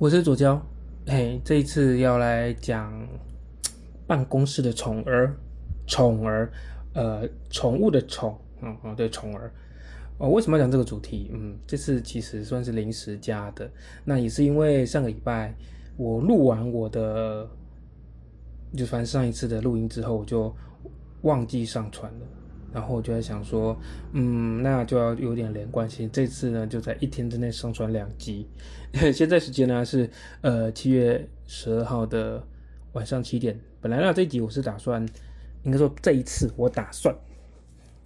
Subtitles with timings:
[0.00, 0.58] 我是左娇，
[1.06, 3.06] 嘿，这一次要来讲
[4.06, 5.36] 办公室的宠儿，
[5.86, 6.50] 宠儿，
[6.94, 9.52] 呃，宠物的宠，嗯嗯，对，宠儿。
[10.16, 11.30] 哦，为什么要讲这个主题？
[11.34, 13.70] 嗯，这次其实算是临时加的，
[14.02, 15.54] 那也是因为上个礼拜
[15.98, 17.46] 我录完我的，
[18.74, 20.50] 就反正上一次的录音之后，我就
[21.24, 22.26] 忘记上传了。
[22.72, 23.76] 然后我就在想说，
[24.12, 26.08] 嗯，那就要有点连贯性。
[26.12, 28.46] 这次呢，就在一天之内上传两集。
[29.12, 30.08] 现在时间呢是
[30.40, 32.40] 呃七月十二号的
[32.92, 33.58] 晚上七点。
[33.80, 35.04] 本来呢这一集我是打算，
[35.64, 37.12] 应该说这一次我打算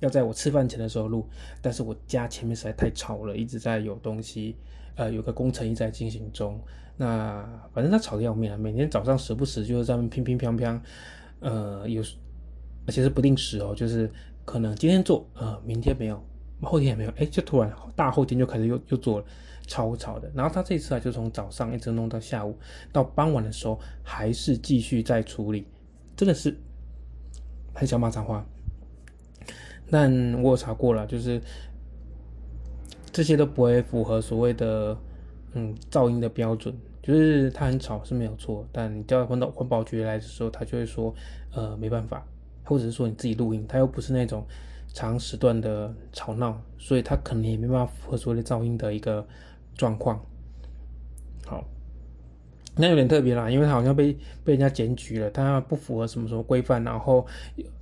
[0.00, 1.28] 要在我吃饭前的时候录，
[1.60, 4.56] 但是我家前面实在太吵了，一直在有东西，
[4.96, 6.58] 呃，有个工程一直在进行中。
[6.96, 10.80] 那反正他吵得要命啊，每天早上时不时就是在那乒乒乓乓，
[11.40, 12.02] 呃，有
[12.86, 14.10] 而且是不定时哦，就是。
[14.44, 16.22] 可能今天做，呃，明天没有，
[16.62, 19.26] 后天也没有，哎，就突然大后天就开始又又做了，
[19.66, 20.30] 超吵的。
[20.34, 22.56] 然后他这次啊，就从早上一直弄到下午，
[22.92, 25.66] 到傍晚的时候还是继续在处理，
[26.16, 26.56] 真的是
[27.74, 28.44] 很想骂脏话。
[29.90, 31.40] 但我查过了，就是
[33.12, 34.96] 这些都不会符合所谓的
[35.52, 41.14] 嗯噪音的标准，就是它很吵是没有错，但你叫环保环保局来的时候，他就会说，
[41.52, 42.26] 呃，没办法。
[42.64, 44.44] 或者是说你自己录音，它又不是那种
[44.92, 49.26] 长时段的吵闹，所以它可能也没办法符合所谓的噪音的一个
[49.76, 50.20] 状况。
[51.46, 51.64] 好，
[52.76, 57.26] 那有点特别啦，因为它好像被被人家检举了，它不符合什么什么规范，然后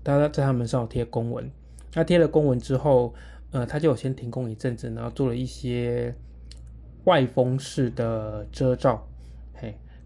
[0.03, 1.51] 大家在他门上贴公文，
[1.93, 3.15] 他贴了公文之后，
[3.53, 6.15] 呃，他就有先停工一阵子，然后做了一些
[7.05, 9.07] 外封式的遮罩。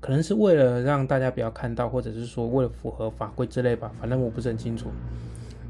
[0.06, 4.88] 可能是为了让大家不要看到，或者是说为了符合法规之类吧，反正我不是很清楚。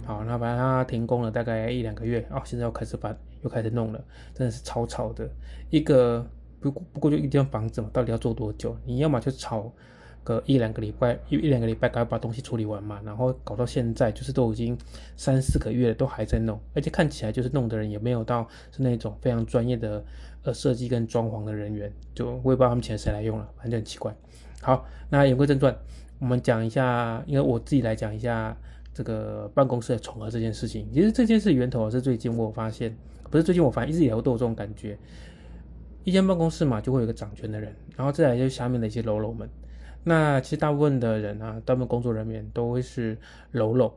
[0.05, 5.27] 好，那反正它停工了大概一两个月，哦，现在又开始把又开始弄了，真的是超吵的。
[5.71, 6.23] 一个
[6.61, 8.77] 不不过就一间房子嘛，到底要做多久？
[8.85, 9.73] 你要么就吵
[10.27, 14.77] 个一两个礼拜，一一两个礼拜赶快把东西处理完嘛，然后搞到现在就是都已经
[15.17, 20.05] 三四个月了，都还在弄，而且看起来就是弄的人也没有到是那种非常专业的。
[20.43, 24.15] 呃，设计跟装潢的人员，就我也不知道他们钱谁来用了，反正很奇怪。
[24.63, 25.77] 好，那言归正传，
[26.21, 28.57] 我们讲一下，因为我自己来讲一下
[28.95, 30.89] 这个办公室的宠儿这件事情。
[30.95, 32.97] 其实这件事源头是最近我发现，
[33.29, 34.97] 不是最近我发现，一直以来都有这种感觉。
[36.05, 39.51] 一间办公室嘛，就会有一个掌权的人，然后再来就下面的一些喽喽们。
[40.09, 43.19] 那其实大部分的人啊，大部分工作人员都会是
[43.51, 43.93] 喽喽，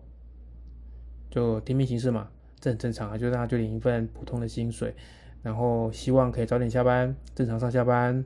[1.30, 2.28] 就听命行事嘛，
[2.59, 4.92] 这很正常啊，就大家就领一份普通的薪水。
[5.44, 8.25] 然后希望可以早点下班，正常上下班，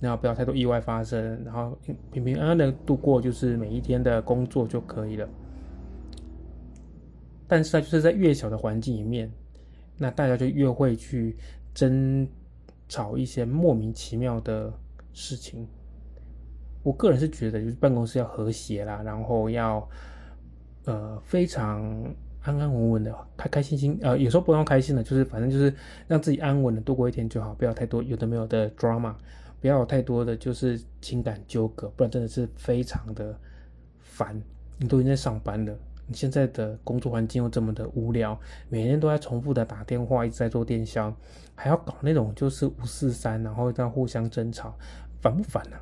[0.00, 1.78] 然后不要太多意外发生，然后
[2.10, 5.28] 平平安安的度过就是每一天的工作就可以了。
[7.46, 9.30] 但是呢，就是在越小的环境里面，
[9.96, 11.36] 那大家就越会去
[11.72, 12.26] 争
[12.88, 14.72] 吵一些莫名其妙的
[15.12, 15.68] 事情。
[16.82, 19.88] 我个人是觉得，就是办公室要和谐啦，然后要
[20.84, 22.14] 呃非常。
[22.44, 25.72] 安安稳稳的，开开心心，呃，有时候不用开心的，就是反正就是
[26.08, 29.14] 让自己安稳的度过一天就好，不要太多有的没有的 drama，
[29.60, 33.32] 不要有太多的就是情感纠葛，不然真的是非常的
[34.00, 34.42] 烦。
[34.76, 35.72] 你都已经在上班了，
[36.08, 38.36] 你现在的工作环境又这么的无聊，
[38.68, 41.14] 每天都在重复的打电话，一直在做电销，
[41.54, 44.76] 还要搞那种就是五四三，然后这样互相争吵，
[45.20, 45.76] 烦不烦呢？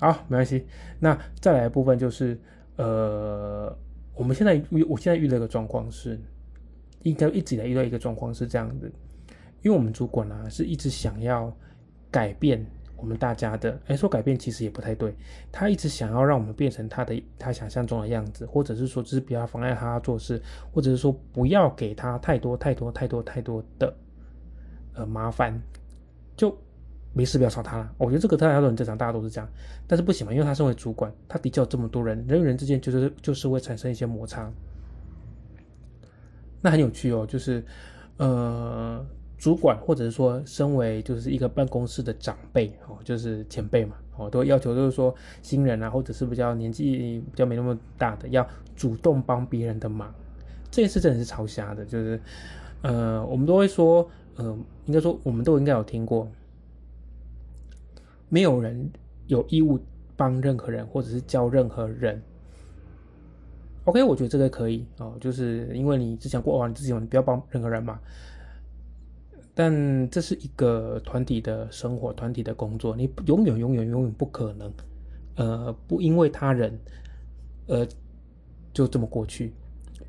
[0.00, 0.66] 好，没关系。
[0.98, 2.36] 那再来部分就是，
[2.76, 3.78] 呃。
[4.12, 6.20] 我们现在遇，我现在遇到一个状况是，
[7.04, 8.86] 应该一直以来遇到一个状况是这样的，
[9.62, 11.50] 因为我们主管呢是一直想要
[12.10, 12.62] 改变
[12.96, 15.14] 我们大家的，哎，说改变其实也不太对，
[15.50, 23.94] 他一直想要让我们变成他的他想象中的样子，或者是说只是不要妨碍他做事，或者是说不要给他太多太多太多太多的
[24.92, 25.58] 呃麻烦，
[26.36, 26.54] 就。
[27.12, 27.92] 没事，不要吵他了。
[27.98, 29.48] 我觉得这个大家都很正常，大家都是这样。
[29.86, 34.48] 但是不行嘛，因为他身为主管，他底下有这么多人，人与人之间就是就是会产生一些摩擦。
[36.60, 37.64] 那很有趣哦，就是
[38.18, 39.04] 呃，
[39.38, 45.12] 主管或者是说身为就是一个办公室的长辈哦，就是前辈嘛哦，都要求就是说
[45.42, 48.46] 新人啊，或者是比较年纪比较没那么大的，要
[48.76, 50.14] 主动帮别人的忙。
[50.70, 52.20] 这件事真的是超瞎的，就是
[52.82, 56.30] 呃，我们都会说，呃，应该说我们都应该有听过。
[58.30, 58.90] 没有人
[59.26, 59.78] 有义务
[60.16, 62.22] 帮任何人，或者是教任何人。
[63.84, 67.98] OK，我觉得这个可以哦，就是因为你之前过完，你自己你不要帮任何人嘛。
[69.52, 74.72] 但这是一个团体的生活，团体的工作，你永远、永远、永远不可能，
[75.36, 76.78] 呃，不因为他人，
[77.66, 77.86] 呃，
[78.72, 79.52] 就这么过去。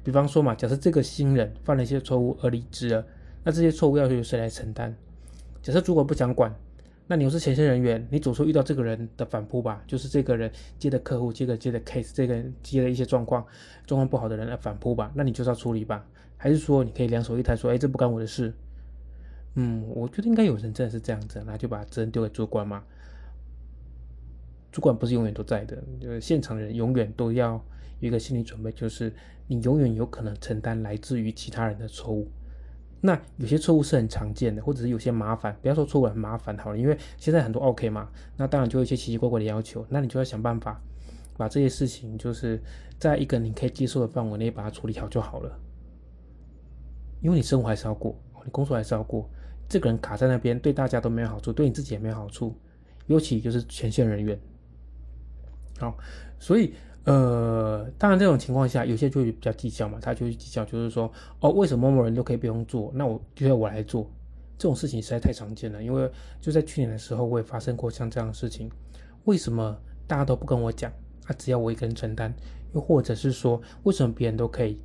[0.03, 3.05] 比方说嘛，假设这个新人犯了一些错误而离职了，
[3.43, 4.95] 那这些错误要由谁来承担？
[5.61, 6.53] 假设主管不想管。
[7.07, 9.83] 那你又是前线人员，你总是遇到这个人的反扑吧？
[9.85, 10.49] 就是这个人
[10.79, 13.45] 接的客户，接个接的 case，这个接的一些状况，
[13.85, 15.11] 状况不好的人来反扑吧？
[15.13, 16.05] 那你就是要处理吧？
[16.37, 18.53] 还是说你可以两手一摊，说，哎，这不干我的事？
[19.55, 22.81] 嗯，我觉得应该有人真的是这样子，那就把责任丢给主管嘛。
[24.71, 27.61] 主管不是永远都在的，就是现场人永远都要
[27.99, 29.11] 有一个心理准备，就是
[29.47, 32.31] 你永远有可能承担来自于其他人的错误。
[33.03, 38.07] 那有些错误是很常见的，或者是有些麻烦，不要说错误很麻烦好了，因为现在很多 OK 嘛，
[38.37, 40.79] 那当然就有一些奇奇怪怪的要求，那你就要想办法
[41.35, 42.61] 把这些事情，就是
[42.99, 45.59] 在一个你可以接受的范围内把它处理好就好了。
[47.21, 48.15] 因为你生活还是要过，
[48.45, 49.27] 你工作还是要过，
[49.67, 52.55] 这个人卡在那边，对大家都没有好处，对你自己也没有好处，
[53.07, 54.39] 尤其就是前线人员。
[55.79, 55.97] 好，
[56.37, 56.73] 所以。
[57.03, 64.09] 呃，当然这种情况下，有些就会比较计较嘛，他就会计较，就是说，哦，为什么某人都可以不用做，那我就要我来做？
[64.57, 66.07] 这种事情实在太常见了，因为
[66.39, 68.69] 就在去年的时候，我也发生过像这样的事情。
[69.25, 69.75] 为什么
[70.05, 70.91] 大家都不跟我讲？
[71.25, 72.31] 啊，只要我一个人承担？
[72.73, 74.79] 又或者是说，为什么别人都可以？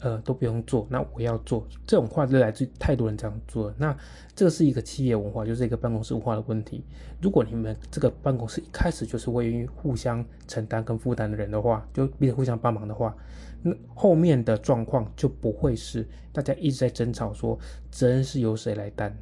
[0.00, 3.72] 呃，都不用做，那我要做这种话，就来自太多人这样做。
[3.76, 3.94] 那
[4.34, 6.82] 这是一个企业文化，就是一个办公室文化的问题。
[7.20, 13.14] 如果你们这个办公室一开始就是位于互相承担跟负担的人的话，就彼此互相帮忙的话，
[13.62, 17.58] 那后面的状况就不会是大家一直在争吵说
[17.90, 19.14] 责任是由谁来担。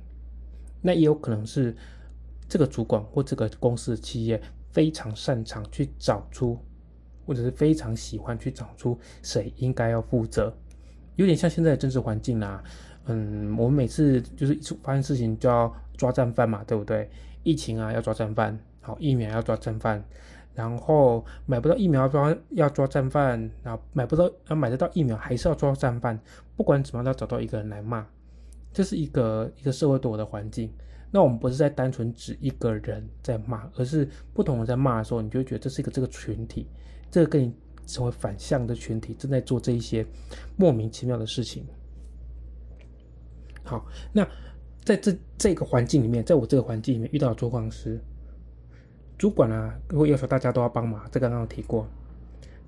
[0.80, 1.76] 那也有可能是
[2.48, 4.40] 这个主管或这个公司的企业
[4.70, 6.56] 非常擅长去找出，
[7.26, 10.56] 或者是非常喜欢去找出谁应该要负责。
[11.18, 12.62] 有点像现在的政治环境啦，
[13.06, 17.10] 嗯，我们每次就是一发生事情就要抓战犯嘛，对不对？
[17.42, 20.00] 疫情啊要抓战犯，好疫苗要抓战犯，
[20.54, 26.16] 然后买不到疫苗抓要抓战犯，然后买不到要买得到疫苗还是要抓战犯，
[26.56, 28.06] 不管怎么样都要找到一个人来骂，
[28.72, 30.72] 这是一个一个社会对我的环境。
[31.10, 36.68] 那我们不是在单纯指一个人在骂，而是不同人在骂的时候，你就觉得这是一个这个群体，
[37.10, 37.52] 这个跟你。
[37.88, 40.06] 成为反向的群体正在做这一些
[40.56, 41.66] 莫名其妙的事情。
[43.64, 44.26] 好，那
[44.84, 47.98] 在这这个环境里面，在我这个环境里面遇到的状况是，
[49.16, 51.88] 主管啊会要求大家都要帮忙，这刚刚有提过。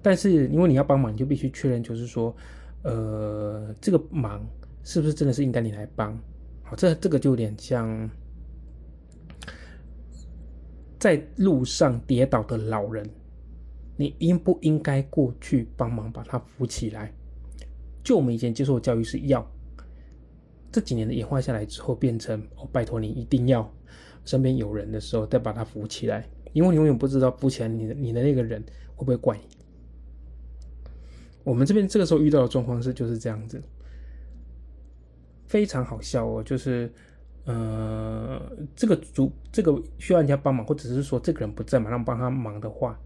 [0.03, 2.35] 但是因为你要帮忙，你就必须确认，就是说，
[2.83, 4.45] 呃，这个忙
[4.83, 6.19] 是不是真的是应该你来帮？
[6.63, 8.09] 好，这这个就有点像
[10.99, 13.09] 在路上跌倒的老人。
[14.01, 17.13] 你应不应该过去帮忙把他扶起来？
[18.03, 19.47] 就我们以前接受的教育是要，
[20.73, 23.71] 这几年的演化下来之后，变成哦，拜托你一定要
[24.25, 28.65] 身边有人的时候再把他扶起来，因为你永远不知道扶起来你的你的那个人
[28.97, 29.45] 会不会怪你。
[31.45, 33.63] 我们这边这个时候遇到的状况是就是这样子，
[35.47, 36.91] 非常好笑哦，就是
[37.45, 42.99] 呃，这个主这个需要人家帮忙，或者是说这个人不在嘛，让帮他忙的话。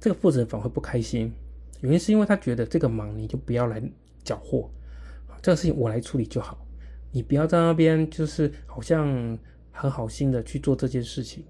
[0.00, 1.32] 这个负责人反而会不开心，
[1.80, 3.82] 原因是因为他觉得这个忙你就不要来
[4.22, 4.70] 缴获，
[5.42, 6.66] 这个事情我来处理就好，
[7.12, 9.38] 你不要在那边就是好像
[9.70, 11.44] 很好心的去做这件事情，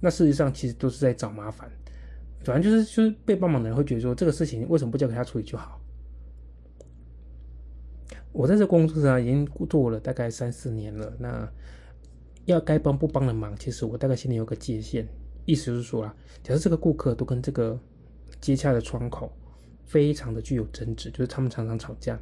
[0.00, 1.70] 那事实上其实都是在找麻烦，
[2.42, 5.80] 反正就是就是被帮忙的人会觉得说这个事情为什么不交给他处理就好？
[8.32, 11.48] 我在这工作上已经做了大概三四年了，那
[12.46, 15.06] 要该帮不帮的忙，其实我大概心里有个界限，
[15.44, 17.78] 意思就是说啊，假设这个顾客都跟这个
[18.44, 19.32] 接洽的窗口
[19.86, 22.18] 非常的具有争执，就是他们常常吵架。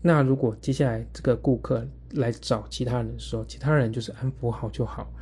[0.00, 5.12] 那如果接下来这个顾客来找其他人的时候，其他人就是安抚好就好，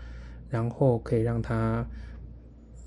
[0.50, 1.82] 然后可以让他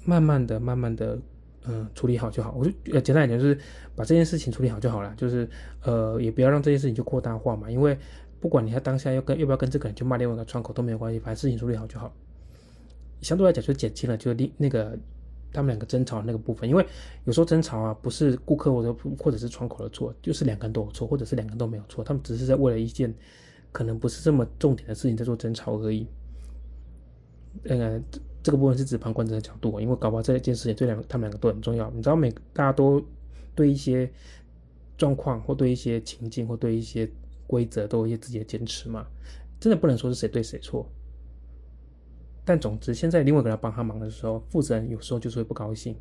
[0.06, 1.18] 慢慢的、慢慢的，
[1.64, 2.52] 嗯，处理好就好。
[2.52, 3.58] 我就呃简单一点，就是
[3.96, 5.12] 把这件事情处理好就好了。
[5.18, 5.50] 就是
[5.82, 7.68] 呃，也不要让这件事情就扩大化嘛。
[7.68, 7.98] 因为
[8.40, 12.14] 不管你他当下要跟要不要跟这个人去骂另外一个窗口都没有关系，反正事情处理好就好。
[13.22, 14.96] 相对来讲就减轻了，就那个。
[15.54, 16.86] 他们两个争吵的那个部分，因为
[17.26, 23.14] 有时候争吵啊，不是顾客或者或者是窗口的错，就是两个人都有错，或者是两个人都没有错，他们只是在为了一件
[23.72, 26.08] 可能不是这么重点的事情在做争吵而已。
[27.66, 28.02] 呃，
[28.42, 31.90] 这个部分是指旁观者的角度，因为搞不好这件事情对两他们两个都很重要。
[31.92, 33.00] 你知道，每大家都
[33.54, 34.12] 对一些
[34.98, 37.08] 状况或对一些情境或对一些
[37.46, 39.06] 规则都有一些自己的坚持嘛，
[39.60, 40.90] 真的不能说是谁对谁错。
[42.46, 45.96] 但总之，现在另外一个人帮他忙的时候，负责人有时候就是会不高兴，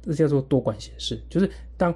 [0.00, 1.22] 这叫做多管闲事。
[1.28, 1.94] 就是当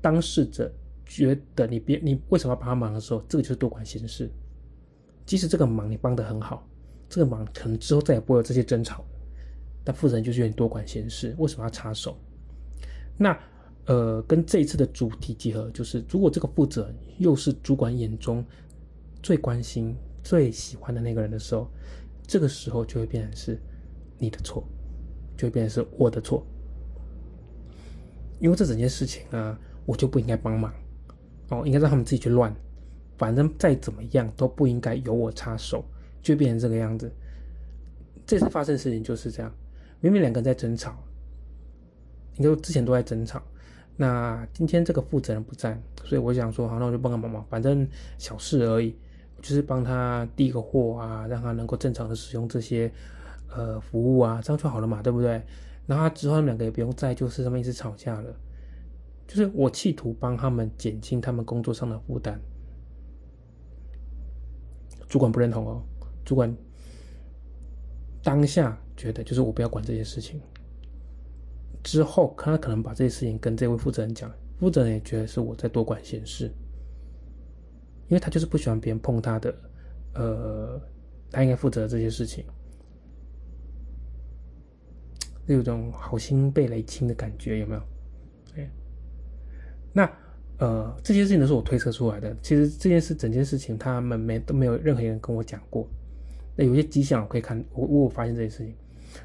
[0.00, 0.72] 当事者
[1.04, 4.28] 觉得你别你为什么要帮他忙的时候，这个就是多管闲事。
[5.24, 6.68] 即使这个忙你帮的很好，
[7.08, 9.04] 这个忙可能之后再也不会有这些争吵，
[9.84, 12.18] 但负责人就是有点多管闲事，为什么要插手？
[13.16, 13.38] 那
[13.84, 18.44] 呃，跟这一次的主题结合，就是如果这个负责人又是主管眼中
[19.22, 19.94] 最关心、
[20.24, 21.70] 最喜欢的那个人的时候。
[22.26, 23.60] 这个时候就会变成是
[24.18, 24.66] 你的错，
[25.36, 26.44] 就会变成是我的错，
[28.40, 30.72] 因为这整件事情啊，我就不应该帮忙
[31.50, 32.54] 哦，应该让他们自己去乱，
[33.16, 35.84] 反正再怎么样都不应该由我插手，
[36.20, 37.10] 就变成这个样子。
[38.26, 39.54] 这次发生的事情就是这样，
[40.00, 40.96] 明明两个人在争吵，
[42.38, 43.40] 应该之前都在争吵。
[43.96, 48.94] 那今天这个负责人不在，所以我想说，好，那我就帮个忙嘛，反正小事而已，
[49.40, 52.90] 就是帮他递个货啊，让他能够正常的使用这些
[53.48, 55.42] 呃服务啊，这样就好了嘛，对不对？
[55.86, 58.34] 然后之后他们两个也不用再就是他们一直吵架了，
[59.26, 62.40] 就是我企图帮他们减轻他们工作上的负担。
[65.08, 65.82] 主管不认同哦，
[66.24, 66.52] 主管
[68.22, 70.40] 当下觉得就是我不要管这些事情。
[71.84, 74.28] 之后，他可能把这些事情跟这位负责人讲，
[74.58, 76.50] 负责人也觉得是我在多管闲事，
[78.08, 79.54] 因为他就是不喜欢别人碰他的，
[80.14, 80.80] 呃，
[81.30, 82.44] 他应该负责这些事情，
[85.46, 87.82] 有种好心被雷侵的感觉，有没有？
[88.56, 88.70] 哎，
[89.92, 90.10] 那
[90.58, 92.36] 呃，这些事情都是我推测出来的。
[92.42, 95.88] 其实这件事，整件事情，他们没都没有任何人跟我讲过。
[96.56, 98.74] 那有些迹象我可以看，我我发现这件事情，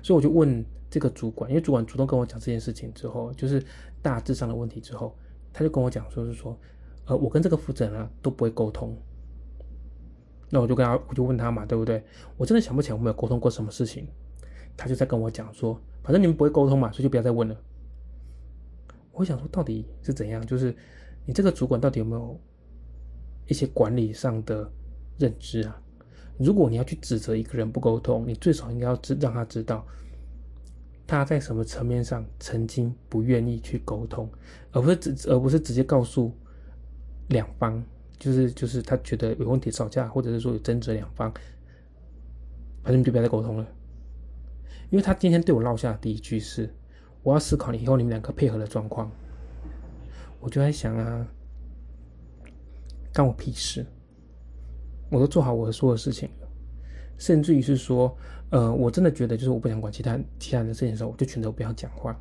[0.02, 0.64] 所以我就问。
[0.92, 3.64] 这个主管，因为主管主动跟我讲这件事情之后，就是
[4.02, 5.18] 大致上的问题之后，
[5.54, 6.60] 他就跟我讲说是说，
[7.16, 8.96] 我跟这个负责人啊都不会沟通。
[10.50, 12.04] 那我就跟他，我就问他嘛，对不对？
[12.38, 14.08] 我真的想不起来我们有沟通过什么事情。
[14.76, 17.56] 他就在跟我讲说，反正你们不会沟通嘛，所以就不要再问了。
[19.12, 20.46] 我想说到底是怎样？
[20.46, 20.76] 就是
[21.26, 22.40] 你这个主管到底有没有
[23.48, 24.70] 一些管理上的
[25.18, 25.82] 认知啊？
[26.38, 29.86] 如果你要去指责一个人不沟通，你最少应该要知让他知道。
[31.06, 34.30] 他在什么层面上曾经不愿意去沟通，
[34.72, 36.32] 而不是直而不是直接告诉
[37.32, 37.84] 两方，
[38.20, 41.34] 就是就是他觉得有问题吵架，或者是说有争执两方，
[42.84, 43.68] 反正就不要再沟通了。
[44.92, 46.70] 因为他今天对我落下的第一句是：
[47.24, 49.12] 我要思考你以后你们两个配合的状况。
[50.40, 51.28] 我就在想啊，
[53.12, 53.86] 干我屁事！
[55.10, 56.48] 我都做好我说的事情了，
[57.18, 58.16] 甚至于是说。
[58.52, 62.14] 呃，我真的觉得就是我不想管其他其他人的事情的时候，我就选择不要讲话。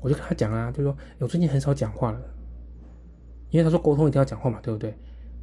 [0.00, 2.20] 我就跟他讲啊，就说我最近很少讲话了，
[3.50, 4.94] 因为他说沟通一定要讲话嘛，对不对？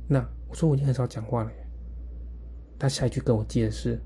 [0.08, 1.52] 那我说我已经很少讲话了。
[2.80, 4.00] 他下一句跟我接的是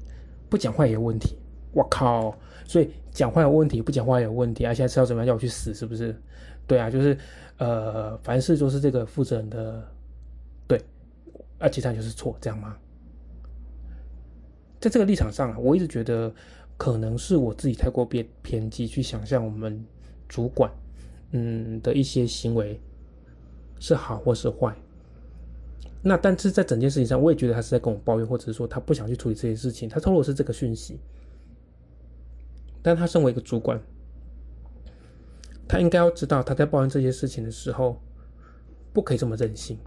[0.49, 1.37] 不讲话也有问题。
[1.73, 2.37] 我靠！
[2.65, 4.73] 所以讲话有问题，不讲话也有问题啊！
[4.73, 5.73] 现在是要怎么样叫我去死？
[5.73, 6.13] 是不是？
[6.67, 7.17] 对啊，就是
[7.57, 9.87] 呃，凡事都是这个负责人的
[10.67, 10.77] 对，
[11.59, 12.75] 啊，其他人就是错，这样吗？
[14.81, 16.33] 在这个立场上，我一直觉得
[16.75, 19.81] 可能是我自己太过偏偏激，去想象我们
[20.27, 20.69] 主管
[21.31, 22.77] 嗯的一些行为
[23.81, 24.73] 是好或是坏。
[26.03, 29.89] 那但是在整件事情上，我也觉得他是在跟我抱怨，或者是说他不想去处理这些事情。
[29.89, 30.99] 他透露是这个讯息，
[32.81, 33.81] 但他身为一个主管，
[35.67, 37.99] 他应该要知道他在抱怨这些事情的时候，
[38.93, 39.77] 不可以这么任性。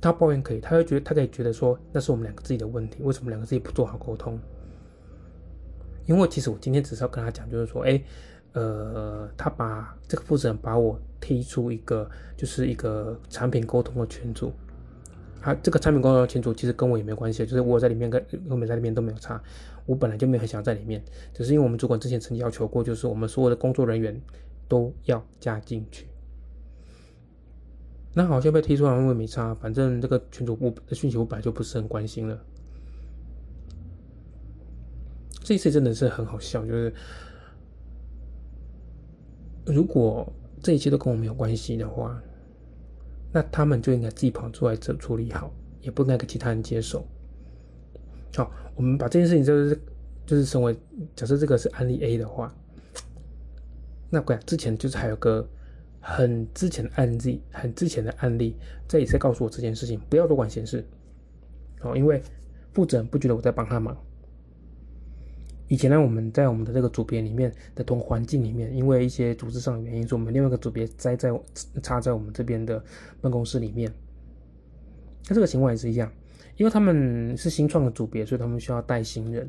[0.00, 4.38] 他抱怨可以，他会觉得他可以觉得说那是我们两个自己的问题，为什么两个自己不做好沟通？
[6.06, 8.02] 因为其实我今天只是要跟他讲，就是说，哎，
[8.54, 14.52] 呃，他把这个负责人把我踢出一个就是一个产品沟通的群组，
[15.40, 19.42] 他这个产品沟通的群组其实跟我也没关系，就是我在里面跟我们在里面都没有差，
[19.86, 24.18] 我本来就没有很想在里面，只是因为我们主管之前曾经要求过，就是我们所有的工作人员
[24.68, 26.06] 都要加进去。
[28.16, 32.40] 那好像被踢出来，我也没差，反正这个群主我的讯息我本来就不是很关心了。
[35.42, 36.94] 这一次真的是很好笑，就是
[39.66, 40.30] 如果
[40.62, 42.20] 这一切都跟我没有关系的话，
[43.32, 47.06] 那他们就应该自己跑出来这处理好，也不应该给其他人接手。
[48.36, 49.80] 好，我们把这件事情就是
[50.26, 50.76] 就是身为
[51.14, 52.54] 假设这个是案例 A 的话，
[54.10, 55.48] 那怪之前就是还有个。
[56.06, 60.86] 很之前的案例，很之前的案例，这也在告诉我这件事情，不要多管闲事。
[61.80, 62.22] 哦，因为
[62.74, 63.96] 负责人不觉得我在帮他忙。
[65.68, 71.30] 以前呢，我们在我们的这个组别里面的同环境里面，因为一些组织上的原因，所以我们另外一个组别栽在
[71.82, 72.82] 插在我们这边的
[73.20, 73.92] 办公室里面。
[75.28, 76.10] 那这个情况也是一样，
[76.56, 79.48] 因为他们是新创的组别，所以他们需要带新人。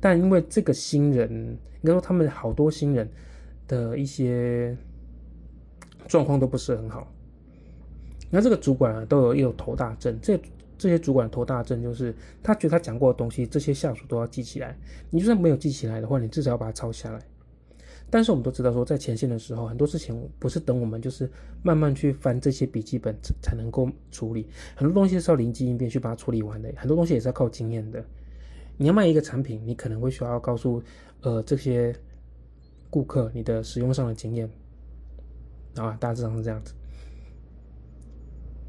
[0.00, 3.08] 但因为这个新人，应该说他们好多新人
[3.68, 4.76] 的一些。
[6.08, 7.12] 状况都不是很好，
[8.30, 10.40] 那这个主管啊都有一种头大症，这
[10.78, 14.76] 这些主管头大症就是他觉得他讲过的东西，这些下属都要记起来。
[15.10, 17.20] 你就算没有记起来的话，你至少要把它抄下来。
[18.08, 21.28] 但是我们都知道说，在前线的时候，很多事情不是等我们就是
[21.62, 28.04] 慢慢去翻这些笔记本才能够处理，很多东西是要灵机应变去把它处理完的，很多东西也是要靠经验的。
[28.76, 30.80] 你要卖一个产品，你可能会需要告诉
[31.22, 31.92] 呃这些
[32.90, 34.48] 顾客你的使用上的经验，
[35.74, 36.74] 啊，大致上是这样子。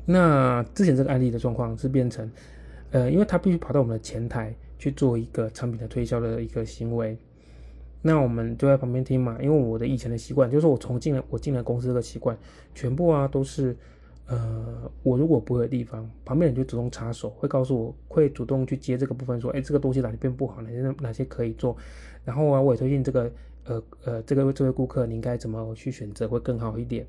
[0.09, 2.31] 那之前这个案例的状况是变成，
[2.91, 7.17] 呃，因为他必须跑到我们的前台去做一个产品的推销的一个行为，
[8.01, 9.37] 那我们就在旁边听嘛。
[9.41, 12.37] 因为我的以前的习惯，就是我从进了我进了公司这个习惯，
[12.73, 13.75] 全部啊都是，
[14.27, 21.75] 呃，我如果不会的地方，旁边人就主动插手，会告诉我，会主动去接这个部分，说，哎，这个东西哪里变不好，哪些哪些可以做，
[22.23, 23.29] 然后啊，我也推荐这个，
[23.65, 27.05] 呃呃，这个这位顾客，你应该怎么去选择会更好一点。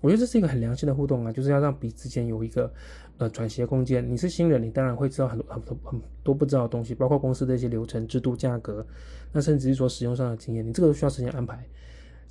[0.00, 2.72] 我觉得这是一个很良性的互动啊，就是要让彼此间有一个
[3.18, 4.06] 呃转型的空间。
[4.08, 8.86] 你是新人，你当然会知道很多很多很多不知道的东西，包括公司的一些流程、制度、价格，
[9.32, 11.66] 那甚至是说使用上的经验，你这个都需要时间安排，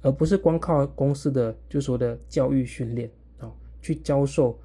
[0.01, 4.59] 而不是光靠公司的就说的教育训练啊去教授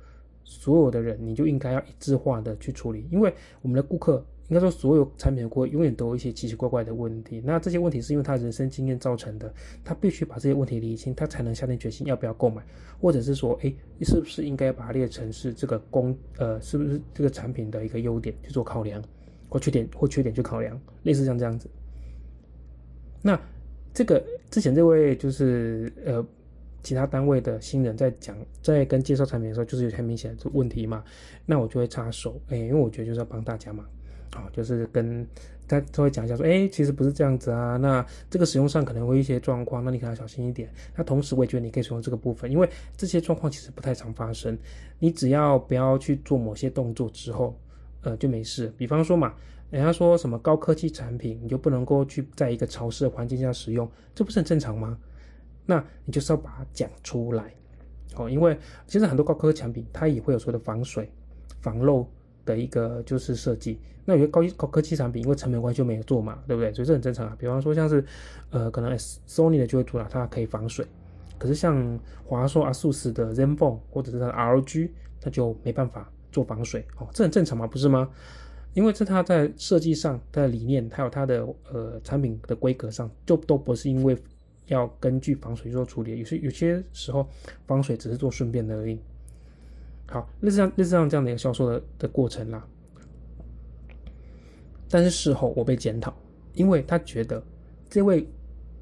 [0.45, 4.25] 所有的人，你就应该要一致化的去处理，因为我们的顾客。
[4.51, 7.41] 应该说，所有产品的过永远都有一些奇奇怪怪的问题。
[7.45, 9.55] 那这些问题是因为他人生经验造成的，
[9.85, 12.61] 他必须把这些问题理清，他才能下定决心要不要购买，
[13.01, 19.01] 或者是说，哎，是不是应该把它列成是这个工呃，是不是这个产品的一个优点去做考量，
[19.49, 21.71] 或缺点或缺点去考量，类似像这样子。
[23.23, 23.41] 那
[23.95, 26.27] 这个之前这位就是呃
[26.83, 31.05] 其他单位的新人在讲，在跟介绍产品的时候，就是有很明显的问题嘛，
[31.47, 33.87] 那我就会插手，哎，因为我觉得就是要帮大家嘛。
[34.33, 35.27] 啊，就是跟
[35.67, 40.69] 他稍微讲一下，说，哎，其实不是这样子啊，那这个使用上可能会一些状况，那你可能要小心一点。
[40.97, 44.57] 那同时，我也觉得你可以使用这个部分，因为这些状况其实不太常发生。
[44.99, 47.57] 你只要不要去做某些动作之后，
[48.03, 48.73] 呃，就没事。
[48.77, 49.35] 比方说嘛，
[49.71, 54.99] 人家说什么高科技产品，你就不能够去在一个潮湿的环境下使用，这不是很正常吗？
[55.67, 57.55] 那你就是要把它讲出来，
[58.17, 58.59] 哦，因为
[58.89, 61.09] 其实很多高科技产品它也会有所谓的防水、
[61.61, 62.09] 防漏。
[62.45, 66.73] 的一个就是设计，那有些高高科技产品，因为成本关系就没有做嘛，对不对？
[66.73, 67.37] 所以这很正常啊。
[67.39, 68.05] 比方说像是，
[68.51, 70.87] 呃，可能 Sony 的就会主打它可以防水，
[71.39, 78.09] 可是像华硕、阿素斯的 ZenFone 或者是它的 ROG，它就没办法做防水哦，这很正常嘛，不是吗？
[78.73, 84.17] 因为这它在设计上它的理念，还有它的呃产品的规格上，就都不是因为
[84.67, 87.29] 要根据防水做处理，有些有些时候
[87.67, 88.99] 防水只是做顺便的而已。
[90.11, 92.67] 好，类似像类似像这样的一个销售的的过程啦。
[94.89, 96.13] 但是事后我被检讨，
[96.53, 97.41] 因为他觉得
[97.89, 98.27] 这位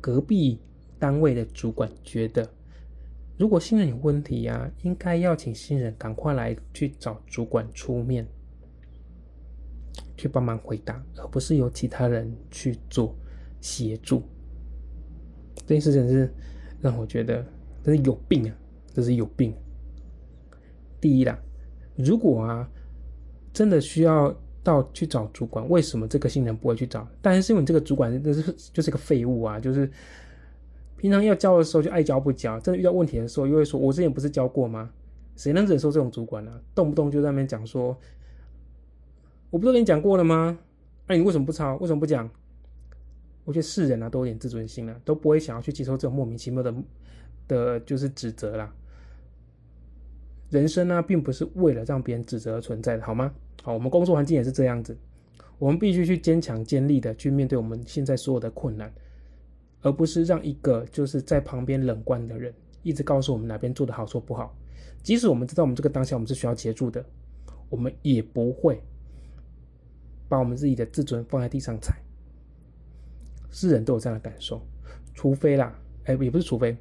[0.01, 0.59] 隔壁
[0.99, 2.49] 单位的主管觉得，
[3.37, 8.27] 如果新人有问题呀，应该要请新人赶快来去找主管出面，
[10.17, 13.15] 去帮忙回答，而不是由其他人去做
[13.61, 14.23] 协助。
[15.57, 16.33] 这件事情是
[16.81, 17.45] 让我觉得
[17.85, 18.57] 真是有病啊，
[18.95, 19.55] 这是有病。
[21.01, 21.39] 第一啦，
[21.97, 22.69] 如果啊
[23.53, 27.07] 真的需要到去找主管，为什么这个新人不会去找？
[27.23, 29.91] 当然是因为你这个主管那是就是个废物啊，就是
[30.97, 34.91] 平常要教的时候就爱教不教，真的遇到问题的时候又会说：“我之前不是教过吗？”
[35.37, 36.61] 谁能忍受这种主管呢？
[36.75, 37.97] 动不动就在那边讲说
[39.51, 40.59] ：“我不都跟你讲过了吗？
[41.07, 41.77] 那你为什么不抄？
[41.77, 42.29] 为什么不讲？”
[43.47, 46.75] 我觉得是人啊都有点自尊心了，都不会想要去接受这种莫名其妙的
[47.47, 48.75] 的，就是指责啦。
[50.51, 53.33] 人生呢，并不是为了让别人指责而存在的，好吗？
[53.63, 54.97] 好，我们工作环境也是这样子，
[55.59, 58.91] 我们必须去坚强、坚立的去面对我们现在所有的困难，
[59.83, 64.57] 而不是让一个就是在旁边冷观的人一直告诉我们哪边做的好、做不好。
[65.03, 67.05] 即使我们知道我们这个当下我们是需要协助的，
[67.69, 68.83] 我们也不会
[70.29, 71.95] 把我们自己的自尊放在地上踩。
[73.51, 74.61] 是人都有这样的感受，
[75.15, 76.77] 除非啦，哎，也不是除非。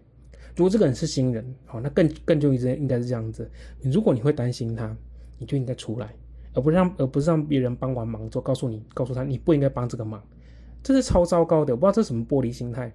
[0.58, 3.50] 如果这个人是新人，好，那更更就应应该是这样子。
[3.84, 4.94] 如果你会担心他，
[5.38, 6.14] 你就应该出来，
[6.54, 10.22] 而不让而不是让别人帮完忙之后告诉你，告诉他你不应该帮这个忙，
[10.82, 11.76] 这是超糟糕的。
[11.76, 12.92] 我不知道这是什么玻璃心态。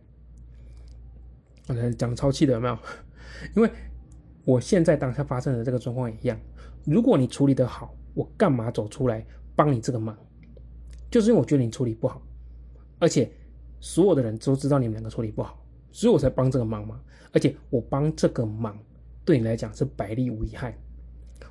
[1.96, 2.76] 讲超气的有没有？
[3.54, 3.70] 因为
[4.44, 6.36] 我现在当下发生的这个状况一样。
[6.84, 10.18] 如果你处理的好，我干嘛走出来帮你这个忙？
[11.12, 12.20] 就是因为我觉得你处理不好，
[12.98, 13.30] 而且
[13.78, 15.61] 所有的人都知道你们两个处理不好。
[15.92, 17.00] 所以我才帮这个忙嘛，
[17.32, 18.76] 而且我帮这个忙，
[19.24, 20.76] 对你来讲是百利无一害，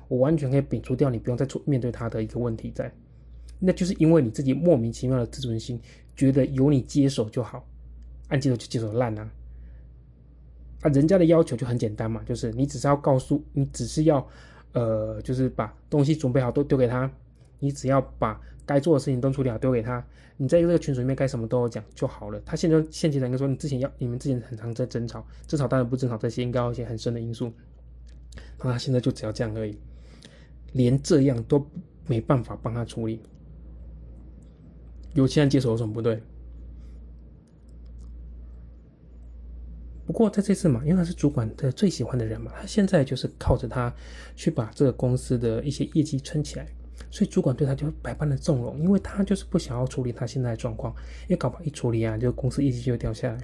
[0.08, 2.92] 我完全可以摒除掉你不用再出面对他的一个问题在，
[3.58, 5.80] 那就是因为你自己莫名其妙的自尊心，
[6.16, 7.64] 觉得由你接手就好，
[8.28, 9.30] 按接手就接手烂啊，
[10.82, 14.26] 啊，人家的要求就很简单嘛，就是你只是要告诉你，只是要，
[14.72, 17.10] 呃，就是把东西准备好都丢给他，
[17.60, 18.40] 你只要把。
[18.66, 20.04] 该做的事情都处理好，丢给他。
[20.36, 22.40] 你在这个群组里面该什么都有讲就好了。
[22.44, 27.52] 他现在现阶段应该说，你之前要你们之前很常在争吵，争吵当然不争吵这些，应该有一些很深的因素。
[28.58, 29.78] 那他现在就只要这样而已，
[30.72, 31.64] 连这样都
[32.06, 33.20] 没办法帮他处理。
[35.14, 36.22] 有其他人接手有什么不对？
[40.06, 43.94] 不过在这次嘛，因为他是主管的最喜欢的人嘛，他现在就是靠着他
[44.34, 46.66] 去把这个公司的一些业绩撑起来，
[47.12, 50.92] 所以主管对他就百般的纵容，因为他就是不想要处理他现在的状况，
[51.24, 53.38] 因为搞不好一处理啊，就公司业绩就掉下来，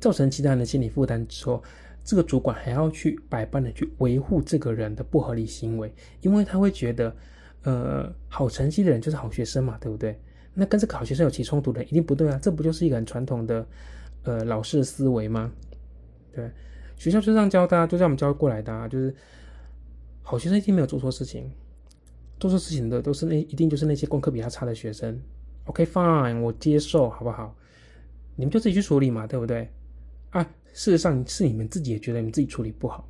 [0.00, 1.62] 造成其他人的心理负担之后，
[2.02, 7.14] 这个主管还要去百般的去维护这个人的不合理行为，因为他会觉得，
[7.62, 10.18] 呃，好成绩的人就是好学生嘛，对不对？
[10.54, 13.64] 那跟这个好学生有起冲突的一定不对啊，这不就是一个很传统的？
[14.24, 15.50] 呃，老式思维吗？
[16.32, 16.48] 对，
[16.96, 19.12] 学校就这样教大家，就这样我们教过来的，啊，就是
[20.22, 21.50] 好学生一定没有做错事情，
[22.42, 25.16] 做错事情的都是那一定就是那些功课比他差的学生。
[25.66, 27.56] OK，fine，我接受，好不好？
[28.34, 29.70] 你们就自己去处理嘛，对不对？
[30.30, 33.08] 啊，事实上是你们自己也觉得你们自己处理不好。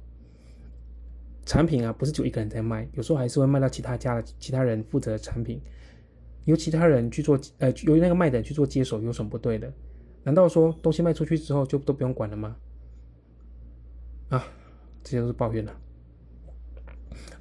[1.47, 5.59] 产品啊，不是就一个人在卖，有时候还是会卖到其他家的其他人负责产品，
[6.45, 9.73] 由其他人去做，呃，由那个卖的人去做接手，有什么不对的？
[10.25, 12.55] 难道说东西卖出去之后就都不用管了吗？
[14.29, 14.45] 啊，
[15.03, 15.75] 这些都是抱怨了。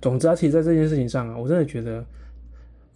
[0.02, 2.06] 总之啊，其实在这件事情上啊，我真的觉得，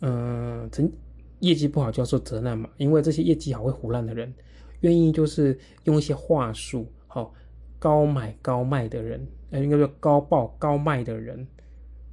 [0.01, 0.91] 嗯，成
[1.39, 4.33] 业绩不好就要受责难嘛，因为这些业绩好会胡乱的人，
[4.81, 7.33] 愿意就是用一些话术，好
[7.79, 11.45] 高买高卖的人，呃，应该说高报高卖的人。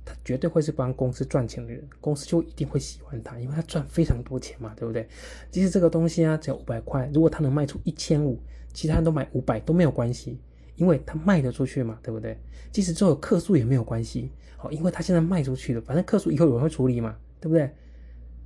[0.05, 5.07] 他绝对会是帮公司赚钱的人，公司就一定会喜欢他，因为他赚非常多钱嘛，对不对？
[5.48, 8.37] 即使这个东西啊只有五百块，如果他能卖出一千五，
[8.72, 10.40] 其他人都买五百都没有关系，
[10.76, 12.38] 因为他卖得出去嘛，对不对？
[12.70, 17.70] 即使只有客诉也没有关系，好，因为他现在卖出去了，反正客诉以后有人会处理嘛，对不对？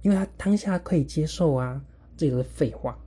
[0.03, 1.81] 因为他当下可以接受啊，
[2.17, 2.99] 这都是废话。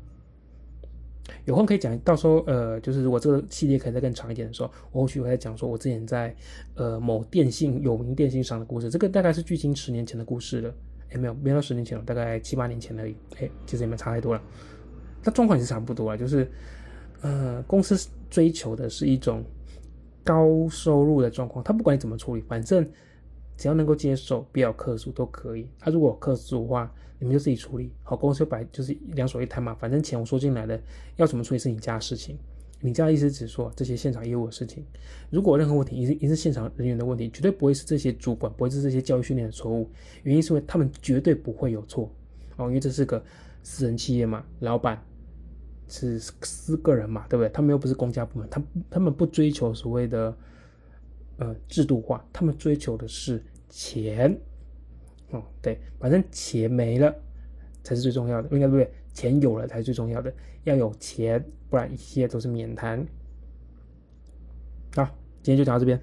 [1.45, 6.35] 有空可以讲，到时候呃，就是如果这个系列可以再更长一点的时候，我或许会再讲说我之前在
[6.73, 8.89] 呃某电信有名电信上的故事。
[8.89, 10.73] 这个大概是距今十年前的故事了，
[11.11, 13.15] 哎没有没有到十年前了，大概七八年前而已。
[13.39, 14.41] 哎，其实也没差太多了。
[15.23, 16.49] 那状况也是差不多啊，就是
[17.21, 19.43] 呃公司追求的是一种
[20.23, 22.87] 高收入的状况，他不管你怎么处理，反正
[23.57, 25.67] 只要能够接受，不要客诉都可以。
[25.79, 30.79] 他如果客诉的话，你们就自己处理好，公司摆就是两手一摊嘛，反正钱我收进来了，
[31.17, 32.37] 要怎么处理是你家事情。
[32.81, 34.85] 你家的意思只是说这些现场业务的事情，
[35.29, 39.89] 如果任何问题，一是一是现场人员的问题，绝对不会是这些主管，不会是这些教育训练的错误。
[40.23, 42.09] 原因是因为他们绝对不会有错
[42.55, 43.21] 哦，因为这是个
[43.63, 45.03] 私人企业嘛，老板
[45.89, 47.49] 是私个人嘛，对不对？
[47.49, 50.37] 他们又不是公家部门，他他们不追求所谓的
[51.37, 54.39] 呃制度化，他们追求的是钱。
[55.31, 57.13] 哦，对，反正钱没了
[57.83, 58.91] 才是最重要的，应该对不对？
[59.13, 63.05] 钱有了才是最重要的，要有钱，不然一切都是免谈。
[64.95, 65.03] 好，
[65.43, 65.99] 今天就讲到这边。